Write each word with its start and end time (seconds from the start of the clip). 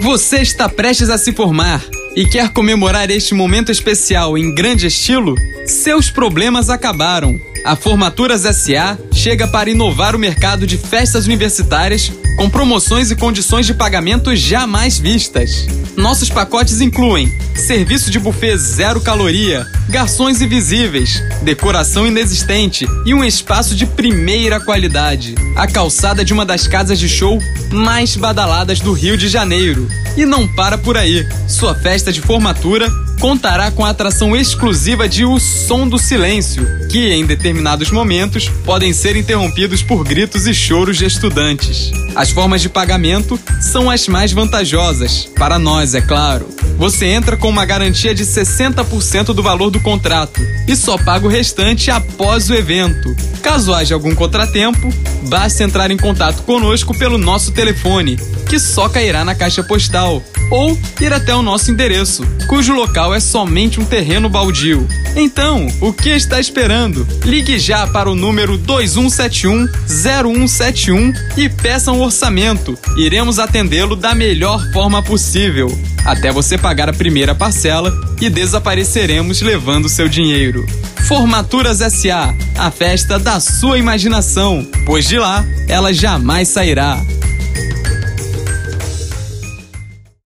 Você 0.00 0.38
está 0.38 0.66
prestes 0.66 1.10
a 1.10 1.18
se 1.18 1.30
formar 1.30 1.84
e 2.16 2.24
quer 2.24 2.48
comemorar 2.48 3.10
este 3.10 3.34
momento 3.34 3.70
especial 3.70 4.38
em 4.38 4.54
grande 4.54 4.86
estilo? 4.86 5.34
Seus 5.66 6.10
problemas 6.10 6.70
acabaram. 6.70 7.38
A 7.64 7.76
Formaturas 7.76 8.42
SA 8.56 8.98
chega 9.12 9.46
para 9.46 9.70
inovar 9.70 10.16
o 10.16 10.18
mercado 10.18 10.66
de 10.66 10.78
festas 10.78 11.26
universitárias 11.26 12.10
com 12.36 12.48
promoções 12.48 13.10
e 13.10 13.16
condições 13.16 13.66
de 13.66 13.74
pagamento 13.74 14.34
jamais 14.34 14.98
vistas. 14.98 15.66
Nossos 15.94 16.30
pacotes 16.30 16.80
incluem 16.80 17.30
serviço 17.54 18.10
de 18.10 18.18
buffet 18.18 18.56
zero 18.56 19.00
caloria, 19.00 19.66
garçons 19.90 20.40
invisíveis, 20.40 21.22
decoração 21.42 22.06
inexistente 22.06 22.86
e 23.04 23.12
um 23.12 23.22
espaço 23.22 23.74
de 23.74 23.84
primeira 23.84 24.58
qualidade. 24.58 25.34
A 25.54 25.66
calçada 25.66 26.24
de 26.24 26.32
uma 26.32 26.46
das 26.46 26.66
casas 26.66 26.98
de 26.98 27.08
show 27.08 27.38
mais 27.70 28.16
badaladas 28.16 28.80
do 28.80 28.92
Rio 28.92 29.18
de 29.18 29.28
Janeiro. 29.28 29.86
E 30.16 30.24
não 30.24 30.48
para 30.48 30.78
por 30.78 30.96
aí. 30.96 31.26
Sua 31.46 31.74
festa 31.74 32.10
de 32.10 32.22
formatura 32.22 32.90
contará 33.20 33.70
com 33.70 33.84
a 33.84 33.90
atração 33.90 34.34
exclusiva 34.34 35.06
de 35.06 35.26
O 35.26 35.38
Som 35.38 35.86
do 35.86 35.98
Silêncio, 35.98 36.66
que 36.88 37.12
em 37.12 37.26
determinados 37.26 37.90
momentos 37.90 38.48
podem 38.64 38.94
ser 38.94 39.14
interrompidos 39.14 39.82
por 39.82 40.02
gritos 40.02 40.46
e 40.46 40.54
choros 40.54 40.96
de 40.96 41.04
estudantes. 41.04 41.92
As 42.16 42.30
formas 42.30 42.62
de 42.62 42.70
pagamento 42.70 43.38
são 43.60 43.90
as 43.90 44.08
mais 44.08 44.32
vantajosas, 44.32 45.28
para 45.36 45.58
nós, 45.58 45.94
é 45.94 46.00
claro. 46.00 46.48
Você 46.78 47.04
entra 47.04 47.36
com 47.36 47.50
uma 47.50 47.66
garantia 47.66 48.14
de 48.14 48.24
60% 48.24 49.34
do 49.34 49.42
valor 49.42 49.70
do 49.70 49.80
contrato 49.80 50.40
e 50.66 50.74
só 50.74 50.96
paga 50.96 51.26
o 51.26 51.30
restante 51.30 51.90
após 51.90 52.48
o 52.48 52.54
evento. 52.54 53.14
Caso 53.42 53.74
haja 53.74 53.94
algum 53.94 54.14
contratempo, 54.14 54.88
basta 55.28 55.62
entrar 55.62 55.90
em 55.90 55.96
contato 55.98 56.42
conosco 56.44 56.96
pelo 56.96 57.18
nosso 57.18 57.52
telefone, 57.52 58.18
que 58.48 58.58
só 58.58 58.88
cairá 58.88 59.26
na 59.26 59.34
caixa 59.34 59.62
postal, 59.62 60.22
ou 60.50 60.78
ir 61.00 61.12
até 61.12 61.34
o 61.34 61.42
nosso 61.42 61.70
endereço, 61.70 62.24
cujo 62.48 62.74
local 62.74 63.14
é 63.14 63.20
somente 63.20 63.80
um 63.80 63.84
terreno 63.84 64.28
baldio. 64.28 64.86
Então, 65.16 65.66
o 65.80 65.92
que 65.92 66.10
está 66.10 66.40
esperando? 66.40 67.06
Ligue 67.24 67.58
já 67.58 67.86
para 67.86 68.10
o 68.10 68.14
número 68.14 68.58
2171 68.58 69.68
0171 69.86 71.12
e 71.36 71.48
peça 71.48 71.92
um 71.92 72.00
orçamento. 72.00 72.78
Iremos 72.96 73.38
atendê-lo 73.38 73.96
da 73.96 74.14
melhor 74.14 74.60
forma 74.72 75.02
possível, 75.02 75.68
até 76.04 76.32
você 76.32 76.58
pagar 76.58 76.88
a 76.88 76.92
primeira 76.92 77.34
parcela 77.34 77.92
e 78.20 78.28
desapareceremos 78.28 79.40
levando 79.42 79.88
seu 79.88 80.08
dinheiro. 80.08 80.66
Formaturas 81.06 81.78
SA, 81.78 82.34
a 82.56 82.70
festa 82.70 83.18
da 83.18 83.40
sua 83.40 83.78
imaginação, 83.78 84.66
pois 84.86 85.06
de 85.06 85.18
lá 85.18 85.44
ela 85.68 85.92
jamais 85.92 86.48
sairá. 86.48 87.00